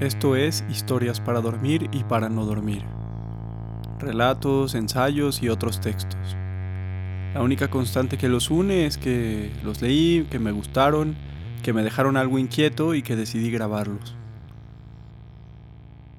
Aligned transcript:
Esto 0.00 0.34
es 0.34 0.64
Historias 0.68 1.20
para 1.20 1.40
dormir 1.40 1.88
y 1.92 2.02
para 2.02 2.28
no 2.28 2.44
dormir. 2.44 2.82
Relatos, 4.00 4.74
ensayos 4.74 5.40
y 5.40 5.48
otros 5.48 5.80
textos. 5.80 6.36
La 7.32 7.42
única 7.42 7.70
constante 7.70 8.18
que 8.18 8.28
los 8.28 8.50
une 8.50 8.86
es 8.86 8.98
que 8.98 9.52
los 9.62 9.82
leí, 9.82 10.26
que 10.28 10.40
me 10.40 10.50
gustaron, 10.50 11.14
que 11.62 11.72
me 11.72 11.84
dejaron 11.84 12.16
algo 12.16 12.40
inquieto 12.40 12.96
y 12.96 13.02
que 13.02 13.14
decidí 13.14 13.52
grabarlos. 13.52 14.16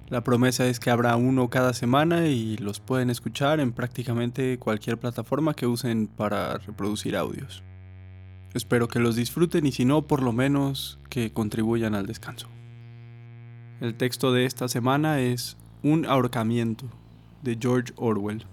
La 0.08 0.24
promesa 0.24 0.66
es 0.68 0.80
que 0.80 0.90
habrá 0.90 1.18
uno 1.18 1.50
cada 1.50 1.74
semana 1.74 2.28
y 2.28 2.56
los 2.56 2.80
pueden 2.80 3.10
escuchar 3.10 3.60
en 3.60 3.74
prácticamente 3.74 4.58
cualquier 4.58 4.98
plataforma 4.98 5.54
que 5.54 5.68
usen 5.68 6.08
para 6.08 6.60
reproducir 6.60 7.18
audios. 7.18 7.62
Espero 8.54 8.88
que 8.88 9.00
los 9.00 9.18
disfruten 9.18 9.66
y 9.66 9.74
si 9.74 9.84
no, 9.84 10.08
por 10.08 10.24
lo 10.24 10.32
menos 10.32 10.98
que 11.10 11.34
contribuyan 11.34 11.94
al 11.94 12.06
descanso. 12.06 12.48
El 13.82 13.96
texto 13.96 14.32
de 14.32 14.46
esta 14.46 14.70
semana 14.70 15.20
es 15.20 15.58
Un 15.84 16.06
ahorcamiento 16.06 16.86
de 17.42 17.58
George 17.60 17.92
Orwell. 17.98 18.46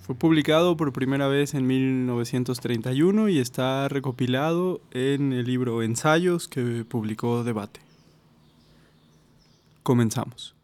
Fue 0.00 0.16
publicado 0.16 0.76
por 0.76 0.92
primera 0.92 1.28
vez 1.28 1.54
en 1.54 1.68
1931 1.68 3.28
y 3.28 3.38
está 3.38 3.88
recopilado 3.88 4.80
en 4.90 5.32
el 5.32 5.46
libro 5.46 5.84
Ensayos 5.84 6.48
que 6.48 6.84
publicó 6.84 7.44
Debate. 7.44 7.80
Comenzamos. 9.84 10.56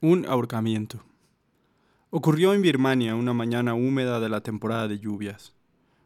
Un 0.00 0.26
ahorcamiento. 0.26 1.04
Ocurrió 2.10 2.54
en 2.54 2.62
Birmania 2.62 3.14
una 3.14 3.32
mañana 3.34 3.74
húmeda 3.74 4.18
de 4.18 4.28
la 4.28 4.40
temporada 4.40 4.88
de 4.88 4.98
lluvias. 4.98 5.54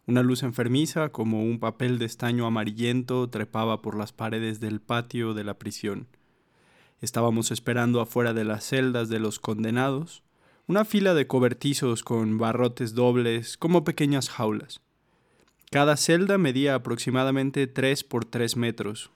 Una 0.09 0.23
luz 0.23 0.45
enfermiza, 0.45 1.09
como 1.09 1.43
un 1.43 1.59
papel 1.59 1.99
de 1.99 2.05
estaño 2.05 2.47
amarillento, 2.47 3.29
trepaba 3.29 3.83
por 3.83 3.97
las 3.97 4.13
paredes 4.13 4.61
del 4.61 4.81
patio 4.81 5.35
de 5.35 5.43
la 5.43 5.59
prisión. 5.59 6.07
Estábamos 7.01 7.51
esperando 7.51 8.01
afuera 8.01 8.33
de 8.33 8.45
las 8.45 8.65
celdas 8.65 9.09
de 9.09 9.19
los 9.19 9.41
condenados, 9.41 10.23
una 10.69 10.85
fila 10.85 11.13
de 11.13 11.27
cobertizos 11.27 12.05
con 12.05 12.39
barrotes 12.39 12.95
dobles, 12.95 13.57
como 13.57 13.83
pequeñas 13.83 14.29
jaulas. 14.29 14.81
Cada 15.73 15.97
celda 15.97 16.39
medía 16.39 16.77
aproximadamente 16.77 17.67
3 17.67 18.05
por 18.05 18.25
3 18.25 18.57
metros, 18.57 19.11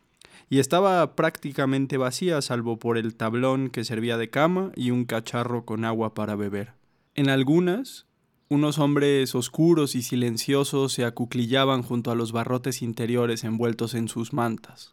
y 0.48 0.58
estaba 0.58 1.14
prácticamente 1.14 1.98
vacía 1.98 2.42
salvo 2.42 2.80
por 2.80 2.98
el 2.98 3.14
tablón 3.14 3.70
que 3.70 3.84
servía 3.84 4.16
de 4.16 4.30
cama 4.30 4.72
y 4.74 4.90
un 4.90 5.04
cacharro 5.04 5.64
con 5.64 5.84
agua 5.84 6.14
para 6.14 6.34
beber. 6.34 6.72
En 7.14 7.28
algunas, 7.30 8.06
unos 8.52 8.80
hombres 8.80 9.36
oscuros 9.36 9.94
y 9.94 10.02
silenciosos 10.02 10.92
se 10.92 11.04
acuclillaban 11.04 11.84
junto 11.84 12.10
a 12.10 12.16
los 12.16 12.32
barrotes 12.32 12.82
interiores 12.82 13.44
envueltos 13.44 13.94
en 13.94 14.08
sus 14.08 14.32
mantas. 14.32 14.92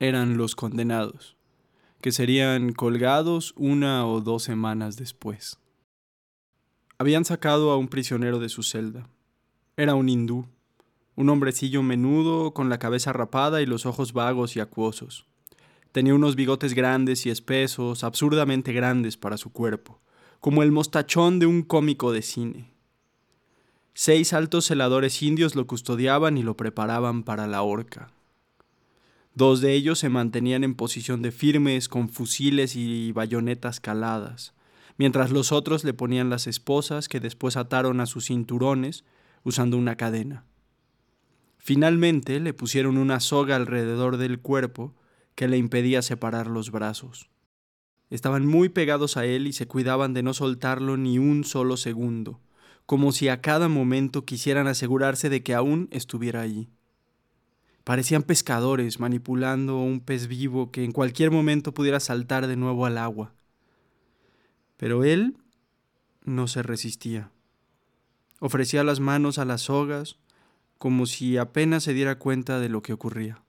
Eran 0.00 0.38
los 0.38 0.56
condenados, 0.56 1.36
que 2.00 2.10
serían 2.10 2.72
colgados 2.72 3.52
una 3.54 4.06
o 4.06 4.22
dos 4.22 4.44
semanas 4.44 4.96
después. 4.96 5.58
Habían 6.96 7.26
sacado 7.26 7.70
a 7.70 7.76
un 7.76 7.88
prisionero 7.88 8.38
de 8.38 8.48
su 8.48 8.62
celda. 8.62 9.06
Era 9.76 9.94
un 9.94 10.08
hindú, 10.08 10.46
un 11.16 11.28
hombrecillo 11.28 11.82
menudo 11.82 12.54
con 12.54 12.70
la 12.70 12.78
cabeza 12.78 13.12
rapada 13.12 13.60
y 13.60 13.66
los 13.66 13.84
ojos 13.84 14.14
vagos 14.14 14.56
y 14.56 14.60
acuosos. 14.60 15.26
Tenía 15.92 16.14
unos 16.14 16.34
bigotes 16.34 16.72
grandes 16.72 17.26
y 17.26 17.30
espesos, 17.30 18.04
absurdamente 18.04 18.72
grandes 18.72 19.18
para 19.18 19.36
su 19.36 19.52
cuerpo, 19.52 20.00
como 20.40 20.62
el 20.62 20.72
mostachón 20.72 21.38
de 21.38 21.44
un 21.44 21.60
cómico 21.60 22.10
de 22.10 22.22
cine. 22.22 22.75
Seis 23.98 24.34
altos 24.34 24.66
celadores 24.66 25.22
indios 25.22 25.54
lo 25.54 25.66
custodiaban 25.66 26.36
y 26.36 26.42
lo 26.42 26.54
preparaban 26.54 27.22
para 27.22 27.46
la 27.46 27.62
horca. 27.62 28.10
Dos 29.34 29.62
de 29.62 29.72
ellos 29.72 29.98
se 29.98 30.10
mantenían 30.10 30.64
en 30.64 30.74
posición 30.74 31.22
de 31.22 31.32
firmes 31.32 31.88
con 31.88 32.10
fusiles 32.10 32.76
y 32.76 33.12
bayonetas 33.12 33.80
caladas, 33.80 34.52
mientras 34.98 35.30
los 35.30 35.50
otros 35.50 35.82
le 35.82 35.94
ponían 35.94 36.28
las 36.28 36.46
esposas 36.46 37.08
que 37.08 37.20
después 37.20 37.56
ataron 37.56 38.00
a 38.00 38.06
sus 38.06 38.26
cinturones 38.26 39.06
usando 39.44 39.78
una 39.78 39.96
cadena. 39.96 40.44
Finalmente 41.56 42.38
le 42.38 42.52
pusieron 42.52 42.98
una 42.98 43.18
soga 43.18 43.56
alrededor 43.56 44.18
del 44.18 44.40
cuerpo 44.40 44.94
que 45.34 45.48
le 45.48 45.56
impedía 45.56 46.02
separar 46.02 46.48
los 46.48 46.70
brazos. 46.70 47.30
Estaban 48.10 48.44
muy 48.44 48.68
pegados 48.68 49.16
a 49.16 49.24
él 49.24 49.46
y 49.46 49.54
se 49.54 49.66
cuidaban 49.66 50.12
de 50.12 50.22
no 50.22 50.34
soltarlo 50.34 50.98
ni 50.98 51.18
un 51.18 51.44
solo 51.44 51.78
segundo 51.78 52.42
como 52.86 53.12
si 53.12 53.28
a 53.28 53.40
cada 53.40 53.68
momento 53.68 54.24
quisieran 54.24 54.68
asegurarse 54.68 55.28
de 55.28 55.42
que 55.42 55.54
aún 55.54 55.88
estuviera 55.90 56.40
allí. 56.40 56.68
Parecían 57.84 58.22
pescadores 58.22 58.98
manipulando 58.98 59.78
un 59.78 60.00
pez 60.00 60.26
vivo 60.26 60.70
que 60.70 60.84
en 60.84 60.92
cualquier 60.92 61.30
momento 61.30 61.74
pudiera 61.74 62.00
saltar 62.00 62.46
de 62.46 62.56
nuevo 62.56 62.86
al 62.86 62.98
agua. 62.98 63.34
Pero 64.76 65.04
él 65.04 65.36
no 66.24 66.48
se 66.48 66.62
resistía. 66.62 67.30
Ofrecía 68.40 68.84
las 68.84 69.00
manos 69.00 69.38
a 69.38 69.44
las 69.44 69.62
sogas 69.62 70.18
como 70.78 71.06
si 71.06 71.36
apenas 71.36 71.84
se 71.84 71.94
diera 71.94 72.18
cuenta 72.18 72.60
de 72.60 72.68
lo 72.68 72.82
que 72.82 72.92
ocurría. 72.92 73.42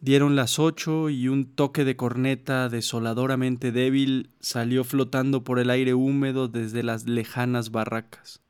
Dieron 0.00 0.36
las 0.36 0.58
ocho 0.58 1.08
y 1.08 1.28
un 1.28 1.46
toque 1.46 1.84
de 1.84 1.96
corneta 1.96 2.68
desoladoramente 2.68 3.72
débil 3.72 4.30
salió 4.40 4.84
flotando 4.84 5.42
por 5.42 5.58
el 5.58 5.70
aire 5.70 5.94
húmedo 5.94 6.48
desde 6.48 6.82
las 6.82 7.08
lejanas 7.08 7.70
barracas. 7.70 8.42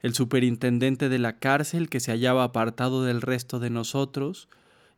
El 0.00 0.14
superintendente 0.14 1.08
de 1.08 1.18
la 1.18 1.40
cárcel, 1.40 1.88
que 1.88 1.98
se 1.98 2.12
hallaba 2.12 2.44
apartado 2.44 3.02
del 3.02 3.20
resto 3.20 3.58
de 3.58 3.70
nosotros 3.70 4.48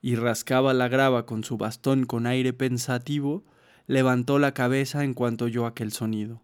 y 0.03 0.17
rascaba 0.17 0.75
la 0.75 0.89
grava 0.89 1.25
con 1.25 1.45
su 1.45 1.57
bastón 1.57 2.05
con 2.05 2.27
aire 2.27 2.53
pensativo, 2.53 3.43
levantó 3.87 4.39
la 4.39 4.53
cabeza 4.53 5.03
en 5.03 5.15
cuanto 5.15 5.47
oyó 5.47 5.65
aquel 5.65 5.93
sonido. 5.93 6.43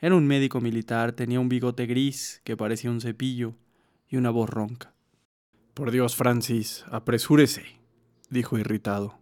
Era 0.00 0.16
un 0.16 0.26
médico 0.26 0.60
militar, 0.60 1.12
tenía 1.12 1.38
un 1.38 1.48
bigote 1.48 1.86
gris 1.86 2.40
que 2.42 2.56
parecía 2.56 2.90
un 2.90 3.00
cepillo 3.00 3.54
y 4.08 4.16
una 4.16 4.30
voz 4.30 4.50
ronca. 4.50 4.92
Por 5.74 5.92
Dios, 5.92 6.16
Francis, 6.16 6.84
apresúrese 6.90 7.77
dijo 8.30 8.58
irritado. 8.58 9.18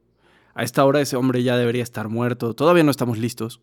A 0.55 0.63
esta 0.63 0.85
hora 0.85 1.01
ese 1.01 1.17
hombre 1.17 1.43
ya 1.43 1.57
debería 1.57 1.83
estar 1.83 2.09
muerto. 2.09 2.55
Todavía 2.55 2.83
no 2.83 2.91
estamos 2.91 3.19
listos. 3.19 3.61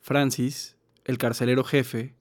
Francis, 0.00 0.76
el 1.04 1.18
carcelero 1.18 1.62
jefe, 1.62 2.14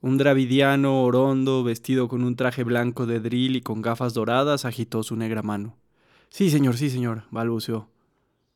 un 0.00 0.18
dravidiano 0.18 1.04
orondo 1.04 1.62
vestido 1.62 2.08
con 2.08 2.24
un 2.24 2.34
traje 2.34 2.64
blanco 2.64 3.06
de 3.06 3.20
drill 3.20 3.54
y 3.54 3.60
con 3.60 3.82
gafas 3.82 4.14
doradas, 4.14 4.64
agitó 4.64 5.04
su 5.04 5.14
negra 5.14 5.42
mano. 5.42 5.78
Sí, 6.28 6.50
señor, 6.50 6.76
sí, 6.76 6.90
señor, 6.90 7.24
balbuceó. 7.30 7.88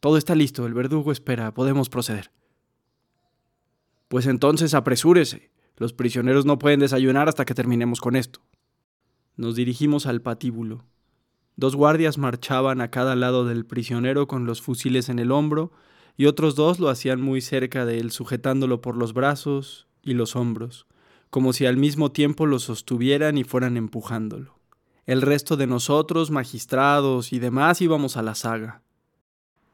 Todo 0.01 0.17
está 0.17 0.35
listo, 0.35 0.67
el 0.67 0.75
verdugo 0.75 1.13
espera, 1.13 1.55
podemos 1.55 1.89
proceder. 1.89 2.33
Pues 4.09 4.27
entonces 4.27 4.75
apresúrese. 4.75 5.51
Los 5.77 5.93
prisioneros 5.93 6.47
no 6.47 6.59
pueden 6.59 6.81
desayunar 6.81 7.29
hasta 7.29 7.45
que 7.45 7.55
terminemos 7.55 8.01
con 8.01 8.17
esto. 8.17 8.41
Nos 9.37 9.55
dirigimos 9.55 10.07
al 10.07 10.23
patíbulo. 10.23 10.85
Dos 11.57 11.75
guardias 11.75 12.19
marchaban 12.19 12.83
a 12.83 12.91
cada 12.91 13.17
lado 13.17 13.47
del 13.47 13.65
prisionero 13.65 14.29
con 14.29 14.45
los 14.45 14.61
fusiles 14.61 15.09
en 15.09 15.19
el 15.19 15.33
hombro, 15.33 15.73
y 16.19 16.27
otros 16.27 16.55
dos 16.55 16.81
lo 16.81 16.91
hacían 16.91 17.21
muy 17.21 17.41
cerca 17.41 17.87
de 17.87 17.99
él, 17.99 18.11
sujetándolo 18.11 18.81
por 18.81 18.97
los 18.97 19.15
brazos 19.15 19.87
y 20.03 20.15
los 20.15 20.37
hombros, 20.37 20.87
como 21.31 21.53
si 21.53 21.67
al 21.67 21.77
mismo 21.77 22.13
tiempo 22.13 22.47
lo 22.47 22.59
sostuvieran 22.59 23.39
y 23.39 23.45
fueran 23.45 23.77
empujándolo. 23.77 24.59
El 25.07 25.23
resto 25.23 25.57
de 25.57 25.67
nosotros, 25.67 26.31
magistrados 26.31 27.33
y 27.33 27.39
demás, 27.39 27.81
íbamos 27.81 28.17
a 28.17 28.23
la 28.23 28.35
saga. 28.35 28.83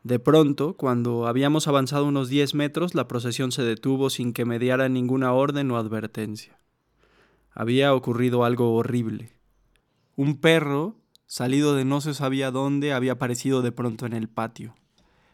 De 0.05 0.19
pronto, 0.19 0.77
cuando 0.77 1.27
habíamos 1.27 1.69
avanzado 1.69 2.07
unos 2.07 2.29
diez 2.29 2.55
metros, 2.55 2.95
la 2.95 3.09
procesión 3.09 3.53
se 3.53 3.63
detuvo 3.63 4.11
sin 4.11 4.33
que 4.33 4.45
mediara 4.45 4.89
ninguna 4.89 5.33
orden 5.33 5.71
o 5.71 5.77
advertencia. 5.77 6.59
Había 7.53 7.95
ocurrido 7.95 8.45
algo 8.45 8.75
horrible. 8.75 9.33
Un 10.17 10.41
perro 10.41 11.02
salido 11.33 11.75
de 11.75 11.87
no 11.87 12.03
se 12.03 12.13
sabía 12.13 12.51
dónde, 12.51 12.93
había 12.93 13.13
aparecido 13.13 13.63
de 13.63 13.73
pronto 13.73 14.05
en 14.05 14.13
el 14.13 14.29
patio. 14.29 14.75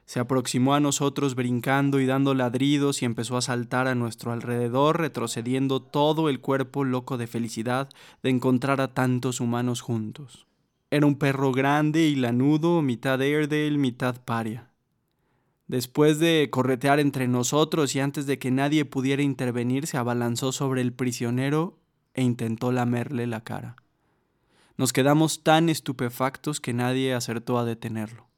Se 0.04 0.20
aproximó 0.20 0.74
a 0.74 0.80
nosotros 0.80 1.34
brincando 1.34 1.98
y 1.98 2.06
dando 2.06 2.34
ladridos 2.34 3.02
y 3.02 3.04
empezó 3.04 3.36
a 3.36 3.42
saltar 3.42 3.88
a 3.88 3.96
nuestro 3.96 4.30
alrededor, 4.30 5.00
retrocediendo 5.00 5.82
todo 5.82 6.28
el 6.28 6.38
cuerpo 6.38 6.84
loco 6.84 7.18
de 7.18 7.26
felicidad 7.26 7.88
de 8.22 8.30
encontrar 8.30 8.80
a 8.80 8.94
tantos 8.94 9.40
humanos 9.40 9.80
juntos. 9.80 10.46
Era 10.92 11.04
un 11.04 11.16
perro 11.16 11.50
grande 11.50 12.02
y 12.02 12.14
lanudo, 12.14 12.80
mitad 12.80 13.20
Airedale, 13.20 13.76
mitad 13.76 14.22
paria. 14.24 14.70
Después 15.66 16.20
de 16.20 16.46
corretear 16.48 17.00
entre 17.00 17.26
nosotros 17.26 17.96
y 17.96 17.98
antes 17.98 18.24
de 18.26 18.38
que 18.38 18.52
nadie 18.52 18.84
pudiera 18.84 19.24
intervenir, 19.24 19.88
se 19.88 19.96
abalanzó 19.96 20.52
sobre 20.52 20.80
el 20.80 20.92
prisionero 20.92 21.76
e 22.14 22.22
intentó 22.22 22.70
lamerle 22.70 23.26
la 23.26 23.42
cara. 23.42 23.74
Nos 24.78 24.92
quedamos 24.92 25.42
tan 25.42 25.68
estupefactos 25.68 26.60
que 26.60 26.72
nadie 26.72 27.12
acertó 27.12 27.58
a 27.58 27.64
detenerlo. 27.64 28.28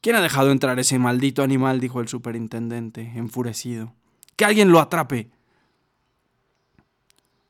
¿Quién 0.00 0.14
ha 0.14 0.20
dejado 0.20 0.52
entrar 0.52 0.78
ese 0.78 0.98
maldito 1.00 1.42
animal? 1.42 1.80
dijo 1.80 2.00
el 2.00 2.06
superintendente, 2.06 3.12
enfurecido. 3.16 3.94
¡Que 4.36 4.44
alguien 4.44 4.70
lo 4.70 4.78
atrape! 4.78 5.30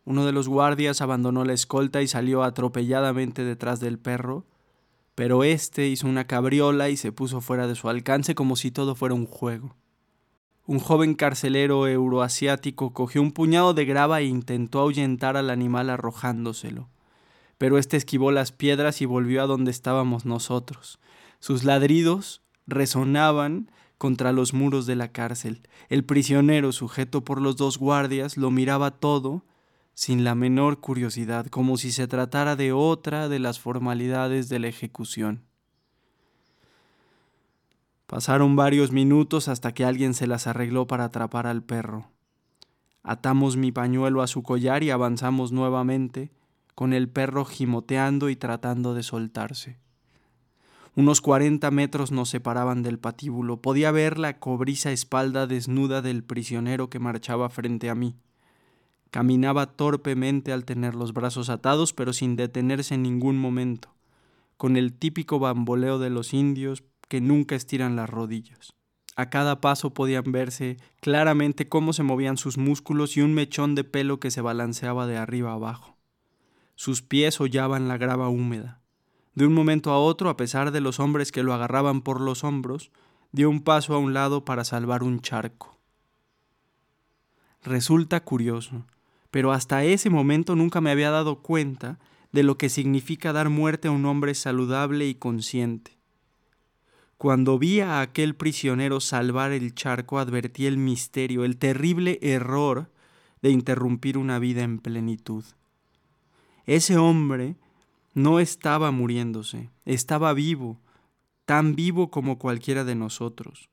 Uno 0.05 0.25
de 0.25 0.33
los 0.33 0.49
guardias 0.49 1.03
abandonó 1.03 1.45
la 1.45 1.53
escolta 1.53 2.01
y 2.01 2.09
salió 2.09 2.43
atropelladamente 2.43 3.45
detrás 3.45 3.81
del 3.81 3.99
perro, 3.99 4.47
pero 5.15 5.45
éste 5.45 5.89
hizo 5.89 6.09
una 6.09 6.27
cabriola 6.27 6.89
y 6.89 6.97
se 6.97 7.13
puso 7.13 7.43
fuera 7.43 7.67
de 7.67 7.75
su 7.75 7.91
alcance 7.91 8.35
como 8.35 8.57
si 8.57 8.71
todo 8.71 8.95
fuera 8.95 9.15
un 9.15 9.27
juego. 9.27 9.77
Un 10.65 10.79
joven 10.79 11.15
carcelero 11.15 11.87
euroasiático 11.87 12.95
cogió 12.95 13.21
un 13.21 13.33
puñado 13.33 13.75
de 13.75 13.85
grava 13.85 14.21
e 14.21 14.25
intentó 14.25 14.81
ahuyentar 14.81 15.37
al 15.37 15.51
animal 15.51 15.91
arrojándoselo, 15.91 16.89
pero 17.59 17.79
éste 17.79 17.97
esquivó 17.97 18.33
las 18.33 18.53
piedras 18.53 19.01
y 19.01 19.07
volvió 19.07 19.43
a 19.43 19.47
donde 19.47 19.71
estábamos 19.71 20.25
nosotros. 20.25 20.99
Sus 21.39 21.65
ladridos 21.65 22.43
resonaban 22.67 23.71
contra 23.99 24.33
los 24.33 24.53
muros 24.53 24.87
de 24.87 24.97
la 24.97 25.13
cárcel. 25.13 25.63
El 25.89 26.05
prisionero, 26.05 26.73
sujeto 26.73 27.25
por 27.25 27.41
los 27.41 27.57
dos 27.57 27.79
guardias, 27.79 28.37
lo 28.37 28.51
miraba 28.51 28.91
todo 28.91 29.45
sin 29.95 30.25
la 30.25 30.35
menor 30.35 30.81
curiosidad, 30.81 31.47
como 31.47 31.77
si 31.77 31.93
se 31.93 32.09
tratara 32.09 32.57
de 32.57 32.73
otra 32.73 33.29
de 33.29 33.39
las 33.39 33.61
formalidades 33.61 34.49
de 34.49 34.59
la 34.59 34.69
ejecución. 34.69 35.43
Pasaron 38.07 38.57
varios 38.57 38.93
minutos 38.93 39.49
hasta 39.49 39.73
que 39.73 39.85
alguien 39.85 40.15
se 40.15 40.27
las 40.27 40.47
arregló 40.47 40.87
para 40.87 41.05
atrapar 41.05 41.47
al 41.47 41.63
perro. 41.63 42.11
Atamos 43.03 43.57
mi 43.57 43.73
pañuelo 43.73 44.23
a 44.23 44.27
su 44.27 44.43
collar 44.43 44.83
y 44.83 44.91
avanzamos 44.91 45.51
nuevamente, 45.51 46.31
con 46.75 46.93
el 46.93 47.09
perro 47.09 47.45
gimoteando 47.45 48.31
y 48.31 48.37
tratando 48.37 48.95
de 48.95 49.03
soltarse. 49.03 49.79
Unos 50.95 51.23
cuarenta 51.23 51.71
metros 51.71 52.13
nos 52.13 52.29
separaban 52.29 52.83
del 52.83 52.99
patíbulo. 52.99 53.63
Podía 53.63 53.91
ver 53.93 54.19
la 54.19 54.39
cobriza 54.39 54.93
espalda 54.93 55.47
desnuda 55.47 56.03
del 56.03 56.23
prisionero 56.23 56.91
que 56.91 56.99
marchaba 56.99 57.49
frente 57.49 57.89
a 57.89 57.95
mí. 57.95 58.17
Caminaba 59.11 59.67
torpemente 59.67 60.53
al 60.53 60.65
tener 60.65 60.95
los 60.95 61.15
brazos 61.15 61.49
atados, 61.49 61.95
pero 61.95 62.13
sin 62.13 62.37
detenerse 62.37 62.95
en 62.95 63.03
ningún 63.03 63.39
momento, 63.39 63.95
con 64.59 64.77
el 64.77 64.93
típico 64.93 65.39
bamboleo 65.39 65.99
de 65.99 66.11
los 66.11 66.35
indios 66.35 66.85
que 67.09 67.21
nunca 67.21 67.55
estiran 67.55 67.97
las 67.97 68.09
rodillas. 68.09 68.75
A 69.17 69.29
cada 69.29 69.61
paso 69.61 69.93
podían 69.93 70.25
verse 70.33 70.79
claramente 71.01 71.69
cómo 71.69 71.93
se 71.93 72.03
movían 72.03 72.39
sus 72.39 72.57
músculos 72.57 73.17
y 73.17 73.21
un 73.21 73.35
mechón 73.35 73.75
de 73.75 73.85
pelo 73.85 74.21
que 74.21 74.31
se 74.31 74.41
balanceaba 74.41 75.07
de 75.07 75.19
arriba 75.19 75.53
abajo. 75.53 75.92
Sus 76.75 77.03
pies 77.03 77.41
hollaban 77.41 77.89
la 77.89 77.99
grava 77.99 78.29
húmeda. 78.29 78.81
De 79.35 79.47
un 79.47 79.55
momento 79.55 79.91
a 79.91 79.99
otro, 79.99 80.29
a 80.29 80.37
pesar 80.37 80.73
de 80.73 80.81
los 80.81 81.01
hombres 81.01 81.33
que 81.33 81.43
lo 81.43 81.55
agarraban 81.55 82.03
por 82.03 82.21
los 82.21 82.45
hombros, 82.45 82.91
dio 83.33 83.49
un 83.49 83.63
paso 83.63 83.95
a 83.95 83.99
un 83.99 84.13
lado 84.13 84.45
para 84.45 84.65
salvar 84.65 85.03
un 85.03 85.21
charco. 85.21 85.79
Resulta 87.63 88.25
curioso, 88.25 88.85
pero 89.31 89.53
hasta 89.53 89.85
ese 89.85 90.11
momento 90.11 90.57
nunca 90.57 90.81
me 90.81 90.91
había 90.91 91.11
dado 91.11 91.41
cuenta 91.41 91.99
de 92.33 92.43
lo 92.43 92.59
que 92.59 92.69
significa 92.69 93.33
dar 93.33 93.49
muerte 93.49 93.89
a 93.89 93.93
un 93.93 94.05
hombre 94.05 94.35
saludable 94.35 95.07
y 95.07 95.15
consciente. 95.15 95.97
Cuando 97.19 97.59
vi 97.59 97.81
a 97.81 98.01
aquel 98.01 98.35
prisionero 98.35 99.01
salvar 99.01 99.53
el 99.53 99.75
charco, 99.75 100.19
advertí 100.19 100.67
el 100.67 100.77
misterio, 100.77 101.45
el 101.45 101.57
terrible 101.57 102.19
error 102.21 102.91
de 103.43 103.51
interrumpir 103.51 104.19
una 104.19 104.39
vida 104.41 104.63
en 104.63 104.79
plenitud. 104.79 105.45
Ese 106.67 106.97
hombre 106.97 107.57
no 108.15 108.39
estaba 108.39 108.91
muriéndose, 108.91 109.71
estaba 109.85 110.33
vivo, 110.33 110.81
tan 111.45 111.75
vivo 111.75 112.11
como 112.11 112.39
cualquiera 112.39 112.85
de 112.85 112.95
nosotros. 112.95 113.69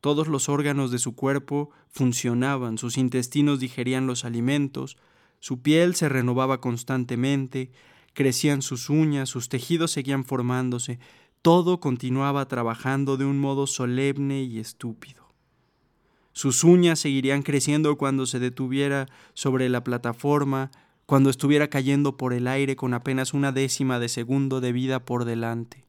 Todos 0.00 0.28
los 0.28 0.48
órganos 0.48 0.90
de 0.90 0.98
su 0.98 1.14
cuerpo 1.14 1.70
funcionaban, 1.90 2.78
sus 2.78 2.96
intestinos 2.96 3.60
digerían 3.60 4.06
los 4.06 4.24
alimentos, 4.24 4.96
su 5.40 5.60
piel 5.60 5.94
se 5.94 6.08
renovaba 6.08 6.60
constantemente, 6.60 7.70
crecían 8.14 8.62
sus 8.62 8.88
uñas, 8.88 9.28
sus 9.28 9.48
tejidos 9.48 9.90
seguían 9.90 10.24
formándose, 10.24 10.98
todo 11.42 11.80
continuaba 11.80 12.46
trabajando 12.48 13.16
de 13.16 13.24
un 13.24 13.38
modo 13.38 13.66
solemne 13.66 14.42
y 14.42 14.58
estúpido. 14.58 15.20
Sus 16.32 16.64
uñas 16.64 17.00
seguirían 17.00 17.42
creciendo 17.42 17.96
cuando 17.96 18.24
se 18.24 18.38
detuviera 18.38 19.06
sobre 19.34 19.68
la 19.68 19.84
plataforma, 19.84 20.70
cuando 21.10 21.28
estuviera 21.28 21.68
cayendo 21.70 22.16
por 22.16 22.32
el 22.32 22.46
aire 22.46 22.76
con 22.76 22.94
apenas 22.94 23.34
una 23.34 23.50
décima 23.50 23.98
de 23.98 24.08
segundo 24.08 24.60
de 24.60 24.70
vida 24.70 25.04
por 25.04 25.24
delante. 25.24 25.84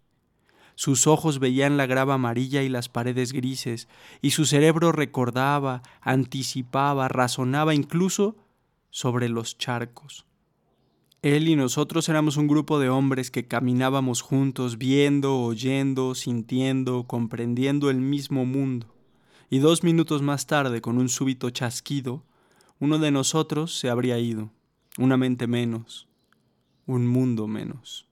Sus 0.73 1.05
ojos 1.05 1.37
veían 1.37 1.77
la 1.77 1.85
grava 1.85 2.15
amarilla 2.15 2.63
y 2.63 2.69
las 2.69 2.89
paredes 2.89 3.31
grises, 3.31 3.87
y 4.23 4.31
su 4.31 4.45
cerebro 4.45 4.91
recordaba, 4.91 5.83
anticipaba, 6.01 7.07
razonaba 7.07 7.75
incluso 7.75 8.35
sobre 8.89 9.29
los 9.29 9.59
charcos. 9.59 10.25
Él 11.21 11.49
y 11.49 11.55
nosotros 11.55 12.09
éramos 12.09 12.35
un 12.35 12.47
grupo 12.47 12.79
de 12.79 12.89
hombres 12.89 13.29
que 13.29 13.47
caminábamos 13.47 14.21
juntos, 14.21 14.79
viendo, 14.79 15.39
oyendo, 15.39 16.15
sintiendo, 16.15 17.03
comprendiendo 17.03 17.91
el 17.91 17.97
mismo 17.97 18.43
mundo. 18.47 18.87
Y 19.51 19.59
dos 19.59 19.83
minutos 19.83 20.23
más 20.23 20.47
tarde, 20.47 20.81
con 20.81 20.97
un 20.97 21.09
súbito 21.09 21.51
chasquido, 21.51 22.23
uno 22.79 22.97
de 22.97 23.11
nosotros 23.11 23.77
se 23.77 23.91
habría 23.91 24.17
ido 24.17 24.49
una 24.97 25.17
mente 25.17 25.47
menos, 25.47 26.07
un 26.85 27.07
mundo 27.07 27.47
menos. 27.47 28.07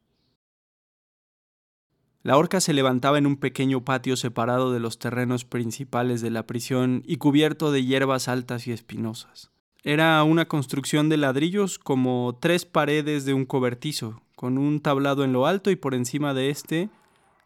La 2.21 2.37
horca 2.37 2.59
se 2.59 2.73
levantaba 2.73 3.17
en 3.17 3.25
un 3.25 3.37
pequeño 3.37 3.85
patio 3.85 4.17
separado 4.17 4.73
de 4.73 4.79
los 4.79 4.99
terrenos 4.99 5.45
principales 5.45 6.21
de 6.21 6.29
la 6.29 6.45
prisión 6.45 7.01
y 7.05 7.15
cubierto 7.15 7.71
de 7.71 7.85
hierbas 7.85 8.27
altas 8.27 8.67
y 8.67 8.71
espinosas. 8.71 9.51
Era 9.83 10.21
una 10.23 10.45
construcción 10.45 11.07
de 11.07 11.17
ladrillos 11.17 11.79
como 11.79 12.37
tres 12.41 12.65
paredes 12.65 13.23
de 13.23 13.33
un 13.33 13.45
cobertizo, 13.45 14.21
con 14.35 14.57
un 14.57 14.81
tablado 14.81 15.23
en 15.23 15.31
lo 15.31 15.47
alto 15.47 15.71
y 15.71 15.77
por 15.77 15.95
encima 15.95 16.33
de 16.33 16.49
este 16.49 16.89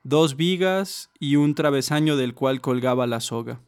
dos 0.03 0.35
vigas 0.35 1.11
y 1.19 1.37
un 1.37 1.55
travesaño 1.55 2.17
del 2.17 2.33
cual 2.33 2.59
colgaba 2.59 3.07
la 3.07 3.19
soga. 3.19 3.61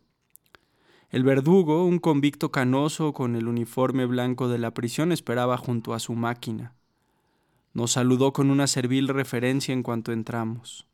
El 1.09 1.23
verdugo, 1.23 1.85
un 1.85 1.99
convicto 1.99 2.51
canoso 2.51 3.13
con 3.13 3.35
el 3.35 3.47
uniforme 3.47 4.05
blanco 4.05 4.47
de 4.47 4.57
la 4.57 4.71
prisión, 4.71 5.11
esperaba 5.11 5.57
junto 5.57 5.93
a 5.93 5.99
su 5.99 6.13
máquina. 6.13 6.73
Nos 7.73 7.91
saludó 7.91 8.33
con 8.33 8.49
una 8.49 8.67
servil 8.67 9.07
referencia 9.07 9.73
en 9.73 9.83
cuanto 9.83 10.11
entramos. 10.11 10.87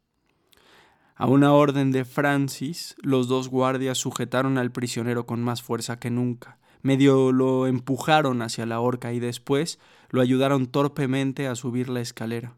A 1.16 1.28
una 1.28 1.54
orden 1.54 1.92
de 1.92 2.04
Francis, 2.04 2.96
los 3.02 3.28
dos 3.28 3.48
guardias 3.48 4.00
sujetaron 4.00 4.58
al 4.58 4.72
prisionero 4.72 5.26
con 5.26 5.44
más 5.44 5.62
fuerza 5.62 6.00
que 6.00 6.10
nunca. 6.10 6.58
Medio 6.82 7.32
lo 7.32 7.68
empujaron 7.68 8.42
hacia 8.42 8.66
la 8.66 8.80
horca 8.80 9.14
y 9.14 9.20
después 9.20 9.80
lo 10.10 10.22
ayudaron 10.22 10.66
torpemente 10.66 11.48
a 11.48 11.56
subir 11.56 11.90
la 11.90 12.02
escalera. 12.02 12.58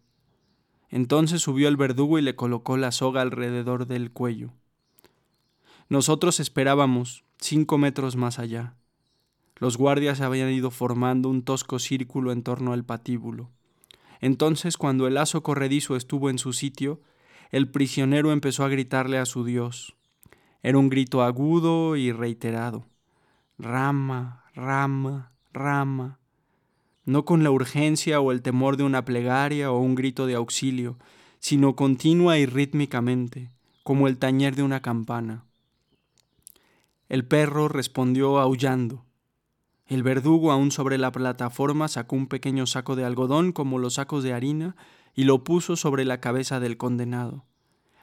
Entonces 0.89 1.41
subió 1.41 1.67
el 1.67 1.75
verdugo 1.75 2.19
y 2.19 2.21
le 2.21 2.35
colocó 2.35 2.77
la 2.77 2.91
soga 2.91 3.21
alrededor 3.21 3.85
del 3.85 4.11
cuello. 4.11 4.53
Nosotros 5.93 6.39
esperábamos, 6.39 7.23
cinco 7.37 7.77
metros 7.77 8.15
más 8.15 8.39
allá. 8.39 8.73
Los 9.57 9.77
guardias 9.77 10.21
habían 10.21 10.49
ido 10.49 10.71
formando 10.71 11.29
un 11.29 11.43
tosco 11.43 11.77
círculo 11.77 12.31
en 12.31 12.41
torno 12.41 12.73
al 12.73 12.83
patíbulo. 12.83 13.51
Entonces, 14.19 14.75
cuando 14.75 15.05
el 15.05 15.13
lazo 15.13 15.43
corredizo 15.43 15.95
estuvo 15.95 16.31
en 16.31 16.39
su 16.39 16.51
sitio, 16.51 16.99
el 17.51 17.69
prisionero 17.69 18.31
empezó 18.31 18.65
a 18.65 18.69
gritarle 18.69 19.19
a 19.19 19.27
su 19.27 19.45
Dios. 19.45 19.95
Era 20.63 20.79
un 20.79 20.89
grito 20.89 21.21
agudo 21.21 21.95
y 21.95 22.11
reiterado. 22.11 22.87
Rama, 23.59 24.45
rama, 24.55 25.31
rama. 25.53 26.17
No 27.05 27.23
con 27.23 27.43
la 27.43 27.51
urgencia 27.51 28.19
o 28.19 28.31
el 28.31 28.41
temor 28.41 28.77
de 28.77 28.83
una 28.83 29.05
plegaria 29.05 29.71
o 29.71 29.77
un 29.77 29.93
grito 29.93 30.25
de 30.25 30.33
auxilio, 30.33 30.97
sino 31.37 31.75
continua 31.75 32.39
y 32.39 32.47
rítmicamente, 32.47 33.51
como 33.83 34.07
el 34.07 34.17
tañer 34.17 34.55
de 34.55 34.63
una 34.63 34.81
campana. 34.81 35.45
El 37.13 37.27
perro 37.27 37.67
respondió 37.67 38.39
aullando. 38.39 39.05
El 39.85 40.01
verdugo, 40.01 40.51
aún 40.51 40.71
sobre 40.71 40.97
la 40.97 41.11
plataforma, 41.11 41.87
sacó 41.87 42.15
un 42.15 42.25
pequeño 42.25 42.65
saco 42.65 42.95
de 42.95 43.05
algodón 43.05 43.51
como 43.51 43.77
los 43.77 43.93
sacos 43.93 44.23
de 44.23 44.33
harina 44.33 44.75
y 45.13 45.25
lo 45.25 45.43
puso 45.43 45.75
sobre 45.75 46.05
la 46.05 46.19
cabeza 46.19 46.59
del 46.59 46.75
condenado. 46.75 47.45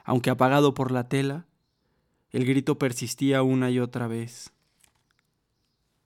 Aunque 0.05 0.31
apagado 0.31 0.75
por 0.75 0.93
la 0.93 1.09
tela, 1.09 1.47
el 2.31 2.47
grito 2.47 2.79
persistía 2.79 3.43
una 3.43 3.69
y 3.73 3.81
otra 3.81 4.07
vez. 4.07 4.53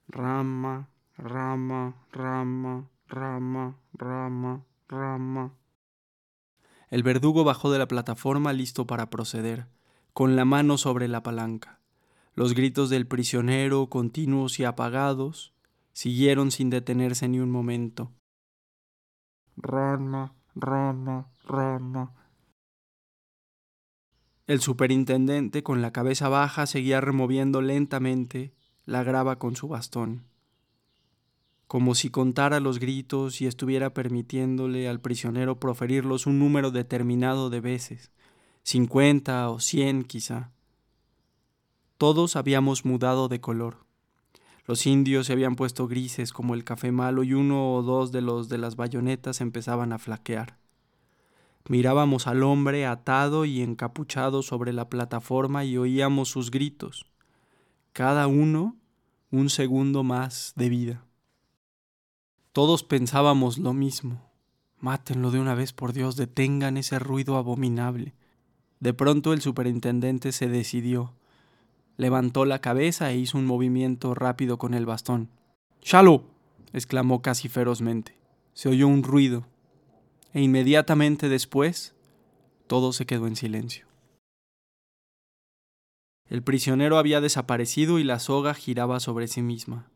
Rama, 0.07 0.89
rama, 1.15 1.93
rama, 2.11 2.89
rama, 3.07 3.75
rama, 3.93 4.65
rama. 4.87 5.53
El 6.89 7.03
verdugo 7.03 7.43
bajó 7.43 7.71
de 7.71 7.77
la 7.77 7.87
plataforma 7.87 8.51
listo 8.51 8.87
para 8.87 9.11
proceder, 9.11 9.67
con 10.13 10.35
la 10.35 10.45
mano 10.45 10.79
sobre 10.79 11.07
la 11.07 11.21
palanca. 11.21 11.84
Los 12.35 12.53
gritos 12.53 12.89
del 12.89 13.07
prisionero, 13.07 13.87
continuos 13.87 14.59
y 14.59 14.65
apagados, 14.65 15.53
siguieron 15.93 16.51
sin 16.51 16.69
detenerse 16.69 17.29
ni 17.29 17.39
un 17.39 17.49
momento. 17.49 18.11
Rana, 19.55 20.35
rana, 20.53 21.27
rana. 21.45 22.11
El 24.47 24.59
superintendente, 24.59 25.63
con 25.63 25.81
la 25.81 25.91
cabeza 25.91 26.27
baja, 26.27 26.65
seguía 26.67 26.99
removiendo 26.99 27.61
lentamente 27.61 28.53
la 28.85 29.03
grava 29.03 29.39
con 29.39 29.55
su 29.55 29.69
bastón. 29.69 30.25
como 31.67 31.95
si 31.95 32.09
contara 32.09 32.59
los 32.59 32.79
gritos 32.79 33.41
y 33.41 33.47
estuviera 33.47 33.93
permitiéndole 33.93 34.87
al 34.87 35.01
prisionero 35.01 35.59
proferirlos 35.59 36.27
un 36.27 36.39
número 36.39 36.71
determinado 36.71 37.49
de 37.49 37.59
veces, 37.59 38.11
cincuenta 38.63 39.49
o 39.49 39.59
cien 39.59 40.03
quizá. 40.03 40.51
Todos 41.97 42.35
habíamos 42.35 42.83
mudado 42.83 43.27
de 43.27 43.39
color. 43.39 43.85
Los 44.65 44.85
indios 44.85 45.27
se 45.27 45.33
habían 45.33 45.55
puesto 45.55 45.87
grises 45.87 46.33
como 46.33 46.53
el 46.53 46.63
café 46.63 46.91
malo 46.91 47.23
y 47.23 47.33
uno 47.33 47.73
o 47.75 47.83
dos 47.83 48.11
de 48.11 48.21
los 48.21 48.49
de 48.49 48.57
las 48.57 48.75
bayonetas 48.75 49.39
empezaban 49.39 49.93
a 49.93 49.99
flaquear. 49.99 50.57
Mirábamos 51.67 52.27
al 52.27 52.43
hombre 52.43 52.85
atado 52.85 53.45
y 53.45 53.61
encapuchado 53.61 54.41
sobre 54.41 54.73
la 54.73 54.89
plataforma 54.89 55.65
y 55.65 55.77
oíamos 55.77 56.29
sus 56.29 56.51
gritos, 56.51 57.05
cada 57.93 58.27
uno 58.27 58.75
un 59.31 59.49
segundo 59.49 60.03
más 60.03 60.53
de 60.55 60.69
vida. 60.69 61.05
Todos 62.51 62.83
pensábamos 62.83 63.57
lo 63.57 63.73
mismo. 63.73 64.21
Mátenlo 64.79 65.31
de 65.31 65.39
una 65.39 65.55
vez, 65.55 65.73
por 65.73 65.93
Dios, 65.93 66.15
detengan 66.15 66.77
ese 66.77 66.99
ruido 66.99 67.37
abominable. 67.37 68.13
De 68.79 68.93
pronto 68.93 69.33
el 69.33 69.41
superintendente 69.41 70.31
se 70.31 70.47
decidió. 70.47 71.13
Levantó 71.97 72.45
la 72.45 72.59
cabeza 72.59 73.11
e 73.11 73.17
hizo 73.17 73.37
un 73.37 73.45
movimiento 73.45 74.13
rápido 74.13 74.57
con 74.57 74.73
el 74.73 74.85
bastón. 74.85 75.29
¡Shalo! 75.81 76.23
exclamó 76.73 77.21
casi 77.21 77.47
ferozmente. 77.47 78.17
Se 78.53 78.69
oyó 78.69 78.87
un 78.87 79.03
ruido, 79.03 79.45
e 80.33 80.41
inmediatamente 80.41 81.29
después 81.29 81.95
todo 82.67 82.91
se 82.93 83.05
quedó 83.05 83.27
en 83.27 83.35
silencio. 83.35 83.85
El 86.27 86.41
prisionero 86.41 86.97
había 86.97 87.21
desaparecido 87.21 87.99
y 87.99 88.03
la 88.03 88.19
soga 88.19 88.53
giraba 88.53 88.99
sobre 88.99 89.27
sí 89.27 89.41
misma. 89.41 89.89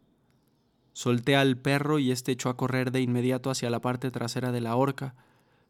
Solté 0.93 1.35
al 1.35 1.57
perro 1.57 1.97
y 1.97 2.11
éste 2.11 2.31
echó 2.31 2.49
a 2.49 2.57
correr 2.57 2.91
de 2.91 3.01
inmediato 3.01 3.49
hacia 3.49 3.69
la 3.69 3.81
parte 3.81 4.11
trasera 4.11 4.51
de 4.51 4.61
la 4.61 4.75
horca, 4.75 5.15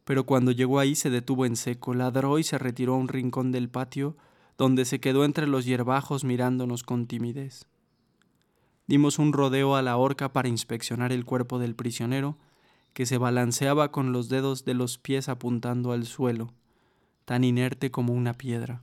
pero 0.03 0.25
cuando 0.25 0.51
llegó 0.51 0.79
ahí 0.79 0.95
se 0.95 1.09
detuvo 1.09 1.45
en 1.45 1.55
seco, 1.55 1.93
ladró 1.93 2.39
y 2.39 2.43
se 2.43 2.57
retiró 2.57 2.95
a 2.95 2.97
un 2.97 3.07
rincón 3.07 3.51
del 3.51 3.69
patio, 3.69 4.17
donde 4.59 4.83
se 4.83 4.99
quedó 4.99 5.23
entre 5.23 5.47
los 5.47 5.63
hierbajos 5.63 6.25
mirándonos 6.25 6.83
con 6.83 7.07
timidez. 7.07 7.65
Dimos 8.87 9.17
un 9.17 9.31
rodeo 9.31 9.77
a 9.77 9.81
la 9.81 9.95
horca 9.95 10.33
para 10.33 10.49
inspeccionar 10.49 11.13
el 11.13 11.23
cuerpo 11.23 11.59
del 11.59 11.75
prisionero, 11.75 12.37
que 12.93 13.05
se 13.05 13.17
balanceaba 13.17 13.93
con 13.93 14.11
los 14.11 14.27
dedos 14.27 14.65
de 14.65 14.73
los 14.73 14.97
pies 14.97 15.29
apuntando 15.29 15.93
al 15.93 16.05
suelo, 16.05 16.53
tan 17.23 17.45
inerte 17.45 17.89
como 17.89 18.11
una 18.11 18.33
piedra. 18.33 18.81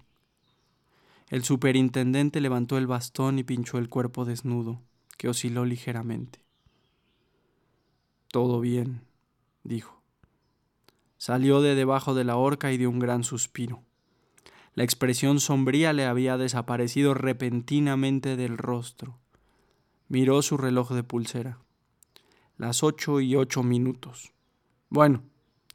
El 1.28 1.45
superintendente 1.45 2.40
levantó 2.40 2.78
el 2.78 2.87
bastón 2.87 3.38
y 3.38 3.45
pinchó 3.45 3.76
el 3.76 3.90
cuerpo 3.90 4.25
desnudo 4.25 4.80
que 5.18 5.28
osciló 5.28 5.66
ligeramente. 5.66 6.40
Todo 8.28 8.61
bien, 8.61 9.02
dijo. 9.62 10.00
Salió 11.18 11.61
de 11.61 11.75
debajo 11.75 12.14
de 12.14 12.25
la 12.25 12.37
horca 12.37 12.73
y 12.73 12.78
dio 12.78 12.88
un 12.88 12.99
gran 12.99 13.25
suspiro. 13.25 13.86
La 14.76 14.85
expresión 14.85 15.40
sombría 15.40 15.95
le 15.95 16.04
había 16.04 16.37
desaparecido 16.37 17.14
repentinamente 17.14 18.37
del 18.37 18.59
rostro. 18.59 19.18
Miró 20.09 20.42
su 20.42 20.59
reloj 20.59 20.92
de 20.92 21.02
pulsera. 21.02 21.59
Las 22.59 22.83
ocho 22.83 23.21
y 23.21 23.37
ocho 23.37 23.62
minutos. 23.62 24.35
Bueno, 24.90 25.23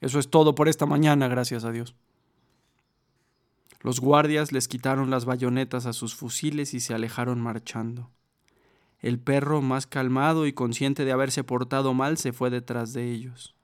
eso 0.01 0.19
es 0.19 0.29
todo 0.29 0.53
por 0.53 0.69
esta 0.69 0.85
mañana, 0.85 1.27
gracias 1.27 1.65
a 1.65 1.71
Dios. 1.71 1.95
Los 3.81 3.99
guardias 3.99 4.51
les 4.51 4.67
quitaron 4.67 5.09
las 5.09 5.25
bayonetas 5.25 5.87
a 5.87 5.93
sus 5.93 6.13
fusiles 6.13 6.75
y 6.75 6.79
se 6.79 6.93
alejaron 6.93 7.41
marchando. 7.41 8.11
El 8.99 9.17
perro, 9.17 9.63
más 9.63 9.87
calmado 9.87 10.45
y 10.45 10.53
consciente 10.53 11.05
de 11.05 11.11
haberse 11.11 11.43
portado 11.43 11.95
mal, 11.95 12.19
se 12.19 12.33
fue 12.33 12.51
detrás 12.51 12.93
de 12.93 13.11
ellos. 13.11 13.55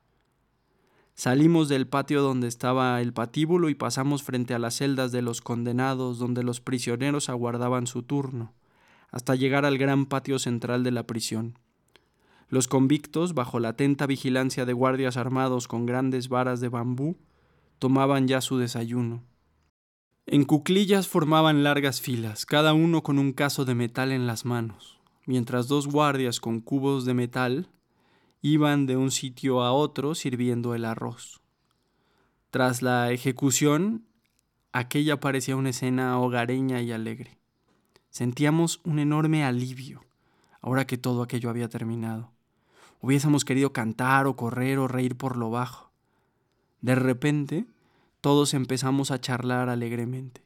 Salimos 1.17 1.67
del 1.67 1.87
patio 1.87 2.21
donde 2.21 2.47
estaba 2.47 3.01
el 3.01 3.11
patíbulo 3.11 3.69
y 3.69 3.75
pasamos 3.75 4.21
frente 4.21 4.53
a 4.53 4.59
las 4.59 4.75
celdas 4.75 5.11
de 5.11 5.23
los 5.23 5.41
condenados 5.41 6.19
donde 6.19 6.43
los 6.43 6.61
prisioneros 6.61 7.27
aguardaban 7.27 7.87
su 7.87 8.03
turno, 8.03 8.53
hasta 9.09 9.33
llegar 9.33 9.65
al 9.65 9.79
gran 9.79 10.05
patio 10.05 10.37
central 10.37 10.83
de 10.83 10.91
la 10.91 11.07
prisión. 11.07 11.57
Los 12.49 12.67
convictos, 12.67 13.33
bajo 13.33 13.59
la 13.59 13.69
atenta 13.69 14.05
vigilancia 14.05 14.65
de 14.65 14.73
guardias 14.73 15.17
armados 15.17 15.67
con 15.67 15.87
grandes 15.87 16.29
varas 16.29 16.61
de 16.61 16.69
bambú, 16.69 17.17
tomaban 17.79 18.27
ya 18.27 18.39
su 18.39 18.59
desayuno. 18.59 19.23
En 20.27 20.45
cuclillas 20.45 21.07
formaban 21.07 21.63
largas 21.63 21.99
filas, 21.99 22.45
cada 22.45 22.73
uno 22.73 23.01
con 23.01 23.17
un 23.17 23.33
caso 23.33 23.65
de 23.65 23.73
metal 23.73 24.11
en 24.11 24.27
las 24.27 24.45
manos 24.45 24.97
mientras 25.27 25.67
dos 25.67 25.87
guardias 25.87 26.39
con 26.39 26.61
cubos 26.61 27.05
de 27.05 27.13
metal 27.13 27.69
iban 28.41 28.85
de 28.85 28.97
un 28.97 29.11
sitio 29.11 29.61
a 29.61 29.71
otro 29.71 30.15
sirviendo 30.15 30.75
el 30.75 30.85
arroz. 30.85 31.41
Tras 32.49 32.81
la 32.81 33.11
ejecución, 33.11 34.05
aquella 34.71 35.19
parecía 35.19 35.55
una 35.55 35.69
escena 35.69 36.19
hogareña 36.19 36.81
y 36.81 36.91
alegre. 36.91 37.37
Sentíamos 38.09 38.79
un 38.83 38.99
enorme 38.99 39.43
alivio, 39.43 40.01
ahora 40.61 40.87
que 40.87 40.97
todo 40.97 41.21
aquello 41.21 41.49
había 41.49 41.69
terminado. 41.69 42.31
Hubiésemos 42.99 43.45
querido 43.45 43.73
cantar 43.73 44.27
o 44.27 44.35
correr 44.35 44.79
o 44.79 44.87
reír 44.87 45.15
por 45.15 45.37
lo 45.37 45.49
bajo. 45.49 45.91
De 46.81 46.95
repente, 46.95 47.65
todos 48.21 48.53
empezamos 48.53 49.11
a 49.11 49.19
charlar 49.19 49.69
alegremente. 49.69 50.41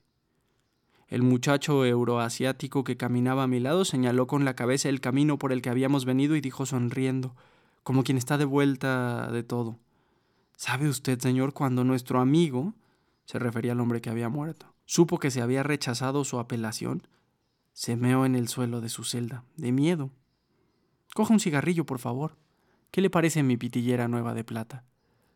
El 1.07 1.23
muchacho 1.23 1.85
euroasiático 1.85 2.83
que 2.83 2.97
caminaba 2.97 3.43
a 3.43 3.47
mi 3.47 3.59
lado 3.59 3.83
señaló 3.83 4.27
con 4.27 4.45
la 4.45 4.55
cabeza 4.55 4.87
el 4.89 5.01
camino 5.01 5.37
por 5.37 5.51
el 5.51 5.61
que 5.61 5.69
habíamos 5.69 6.05
venido 6.05 6.35
y 6.35 6.41
dijo 6.41 6.65
sonriendo, 6.65 7.35
como 7.83 8.03
quien 8.03 8.17
está 8.17 8.37
de 8.37 8.45
vuelta 8.45 9.31
de 9.31 9.43
todo. 9.43 9.79
¿Sabe 10.55 10.87
usted, 10.87 11.19
señor, 11.19 11.53
cuando 11.53 11.83
nuestro 11.83 12.19
amigo, 12.19 12.73
se 13.25 13.39
refería 13.39 13.71
al 13.71 13.79
hombre 13.79 14.01
que 14.01 14.09
había 14.09 14.29
muerto, 14.29 14.73
supo 14.85 15.19
que 15.19 15.31
se 15.31 15.41
había 15.41 15.63
rechazado 15.63 16.23
su 16.23 16.39
apelación? 16.39 17.07
Se 17.73 17.95
meó 17.95 18.25
en 18.25 18.35
el 18.35 18.47
suelo 18.47 18.81
de 18.81 18.89
su 18.89 19.03
celda, 19.03 19.43
de 19.55 19.71
miedo. 19.71 20.11
Coja 21.13 21.33
un 21.33 21.39
cigarrillo, 21.39 21.85
por 21.85 21.99
favor. 21.99 22.37
¿Qué 22.91 23.01
le 23.01 23.09
parece 23.09 23.43
mi 23.43 23.57
pitillera 23.57 24.07
nueva 24.07 24.33
de 24.33 24.43
plata? 24.43 24.83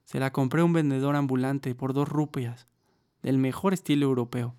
Se 0.04 0.20
la 0.20 0.32
compré 0.32 0.62
a 0.62 0.66
un 0.66 0.74
vendedor 0.74 1.16
ambulante 1.16 1.74
por 1.74 1.94
dos 1.94 2.08
rupias, 2.08 2.68
del 3.24 3.38
mejor 3.38 3.74
estilo 3.74 4.06
europeo. 4.06 4.56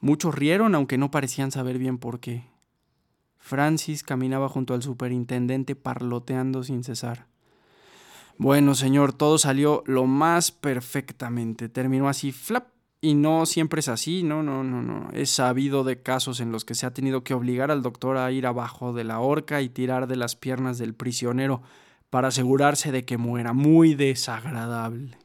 Muchos 0.00 0.34
rieron, 0.34 0.74
aunque 0.74 0.98
no 0.98 1.10
parecían 1.10 1.50
saber 1.50 1.78
bien 1.78 1.96
por 1.96 2.20
qué. 2.20 2.53
Francis 3.44 4.02
caminaba 4.02 4.48
junto 4.48 4.72
al 4.72 4.82
superintendente 4.82 5.76
parloteando 5.76 6.64
sin 6.64 6.82
cesar. 6.82 7.26
Bueno, 8.38 8.74
señor, 8.74 9.12
todo 9.12 9.36
salió 9.36 9.82
lo 9.84 10.06
más 10.06 10.50
perfectamente. 10.50 11.68
Terminó 11.68 12.08
así, 12.08 12.32
flap. 12.32 12.68
Y 13.02 13.12
no 13.12 13.44
siempre 13.44 13.80
es 13.80 13.88
así, 13.88 14.22
no, 14.22 14.42
no, 14.42 14.64
no, 14.64 14.80
no. 14.80 15.10
He 15.12 15.26
sabido 15.26 15.84
de 15.84 16.00
casos 16.00 16.40
en 16.40 16.52
los 16.52 16.64
que 16.64 16.74
se 16.74 16.86
ha 16.86 16.94
tenido 16.94 17.22
que 17.22 17.34
obligar 17.34 17.70
al 17.70 17.82
doctor 17.82 18.16
a 18.16 18.32
ir 18.32 18.46
abajo 18.46 18.94
de 18.94 19.04
la 19.04 19.20
horca 19.20 19.60
y 19.60 19.68
tirar 19.68 20.06
de 20.06 20.16
las 20.16 20.36
piernas 20.36 20.78
del 20.78 20.94
prisionero 20.94 21.60
para 22.08 22.28
asegurarse 22.28 22.92
de 22.92 23.04
que 23.04 23.18
muera. 23.18 23.52
Muy 23.52 23.94
desagradable. 23.94 25.18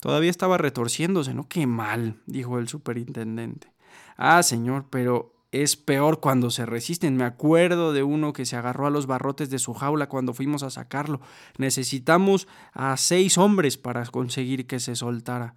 Todavía 0.00 0.30
estaba 0.30 0.58
retorciéndose, 0.58 1.34
¿no? 1.34 1.48
Qué 1.48 1.68
mal, 1.68 2.20
dijo 2.26 2.58
el 2.58 2.66
superintendente. 2.66 3.72
Ah, 4.16 4.42
señor, 4.42 4.86
pero 4.90 5.33
es 5.62 5.76
peor 5.76 6.20
cuando 6.20 6.50
se 6.50 6.66
resisten. 6.66 7.16
Me 7.16 7.24
acuerdo 7.24 7.92
de 7.92 8.02
uno 8.02 8.32
que 8.32 8.46
se 8.46 8.56
agarró 8.56 8.86
a 8.86 8.90
los 8.90 9.06
barrotes 9.06 9.50
de 9.50 9.58
su 9.58 9.74
jaula 9.74 10.08
cuando 10.08 10.34
fuimos 10.34 10.62
a 10.62 10.70
sacarlo. 10.70 11.20
Necesitamos 11.58 12.48
a 12.72 12.96
seis 12.96 13.38
hombres 13.38 13.78
para 13.78 14.04
conseguir 14.06 14.66
que 14.66 14.80
se 14.80 14.96
soltara. 14.96 15.54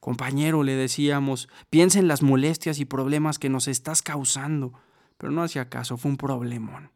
Compañero, 0.00 0.62
le 0.62 0.74
decíamos, 0.74 1.48
piensa 1.70 1.98
en 1.98 2.08
las 2.08 2.22
molestias 2.22 2.78
y 2.78 2.84
problemas 2.84 3.38
que 3.38 3.48
nos 3.48 3.68
estás 3.68 4.02
causando. 4.02 4.72
Pero 5.16 5.32
no 5.32 5.42
hacía 5.42 5.68
caso, 5.68 5.96
fue 5.96 6.10
un 6.10 6.16
problemón. 6.16 6.90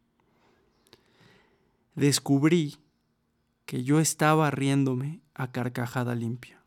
Descubrí 1.94 2.78
que 3.64 3.85
yo 3.85 4.00
estaba 4.00 4.50
riéndome 4.50 5.21
a 5.35 5.52
carcajada 5.52 6.14
limpia. 6.14 6.62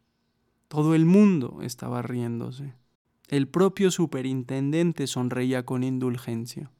Todo 0.67 0.95
el 0.95 1.05
mundo 1.05 1.59
estaba 1.61 2.01
riéndose. 2.01 2.73
El 3.27 3.47
propio 3.47 3.89
superintendente 3.89 5.07
sonreía 5.07 5.65
con 5.65 5.83
indulgencia. 5.83 6.71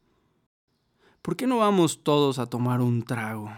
¿Por 1.23 1.35
qué 1.35 1.47
no 1.47 1.57
vamos 1.57 2.03
todos 2.03 2.37
a 2.37 2.45
tomar 2.45 2.81
un 2.81 3.01
trago? 3.01 3.49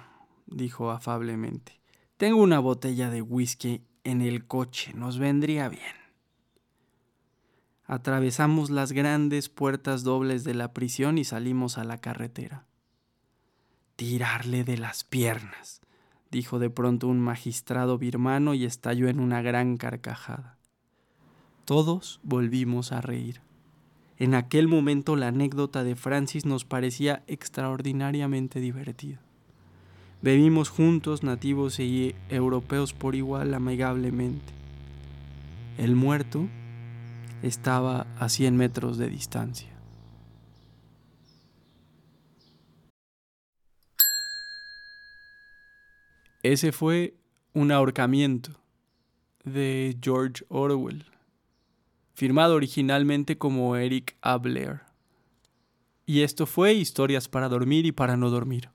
dijo 0.46 0.92
afablemente. 0.92 1.82
Tengo 2.16 2.42
una 2.42 2.60
botella 2.60 3.10
de 3.10 3.22
whisky 3.22 3.82
en 4.06 4.22
el 4.22 4.48
coche, 4.48 4.94
nos 4.94 5.20
vendría 5.20 5.68
bien. 5.68 5.82
Atravesamos 7.84 8.70
las 8.70 8.94
grandes 8.94 9.50
puertas 9.50 10.04
dobles 10.04 10.46
de 10.46 10.54
la 10.54 10.74
prisión 10.74 11.18
y 11.18 11.26
salimos 11.26 11.78
a 11.78 11.84
la 11.84 11.98
carretera. 12.00 12.66
Tirarle 13.98 14.64
de 14.64 14.78
las 14.78 15.04
piernas, 15.04 15.82
dijo 16.32 16.58
de 16.58 16.70
pronto 16.70 17.08
un 17.08 17.20
magistrado 17.20 17.98
birmano 17.98 18.54
y 18.54 18.64
estalló 18.64 19.10
en 19.10 19.20
una 19.20 19.42
gran 19.42 19.76
carcajada. 19.76 20.57
Todos 21.68 22.22
volvimos 22.24 22.94
a 22.94 23.02
reír. 23.02 23.42
En 24.18 24.36
aquel 24.36 24.70
momento 24.70 25.18
la 25.18 25.28
anécdota 25.28 25.84
de 25.84 25.98
Francis 25.98 26.46
nos 26.46 26.64
parecía 26.64 27.26
extraordinariamente 27.28 28.62
divertida. 28.62 29.20
Bebimos 30.22 30.70
juntos, 30.70 31.24
nativos 31.24 31.82
y 31.82 32.16
europeos 32.30 32.94
por 32.94 33.16
igual, 33.16 33.54
amigablemente. 33.54 34.54
El 35.78 35.98
muerto 35.98 36.48
estaba 37.44 38.08
a 38.18 38.30
100 38.30 38.56
metros 38.56 38.98
de 38.98 39.10
distancia. 39.10 39.78
Ese 46.44 46.72
fue 46.72 47.18
un 47.52 47.74
ahorcamiento 47.74 48.52
de 49.44 49.98
George 50.02 50.46
Orwell, 50.48 51.04
firmado 52.18 52.56
originalmente 52.56 53.38
como 53.38 53.76
Eric 53.76 54.18
Abler. 54.22 54.82
Y 56.08 56.22
esto 56.22 56.48
fue 56.48 56.74
Historias 56.74 57.28
para 57.28 57.48
dormir 57.48 57.86
y 57.86 57.92
para 57.92 58.18
no 58.18 58.32
dormir. 58.32 58.72